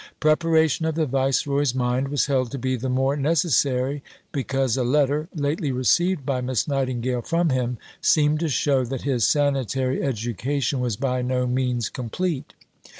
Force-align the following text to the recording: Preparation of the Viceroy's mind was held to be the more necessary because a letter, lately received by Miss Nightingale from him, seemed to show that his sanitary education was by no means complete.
Preparation 0.19 0.87
of 0.87 0.95
the 0.95 1.05
Viceroy's 1.05 1.75
mind 1.75 2.07
was 2.07 2.25
held 2.25 2.49
to 2.49 2.57
be 2.57 2.75
the 2.75 2.89
more 2.89 3.15
necessary 3.15 4.01
because 4.31 4.75
a 4.75 4.83
letter, 4.83 5.29
lately 5.35 5.71
received 5.71 6.25
by 6.25 6.41
Miss 6.41 6.67
Nightingale 6.67 7.21
from 7.21 7.49
him, 7.49 7.77
seemed 8.01 8.39
to 8.39 8.49
show 8.49 8.83
that 8.83 9.03
his 9.03 9.27
sanitary 9.27 10.01
education 10.01 10.79
was 10.79 10.95
by 10.95 11.21
no 11.21 11.45
means 11.45 11.87
complete. 11.87 12.55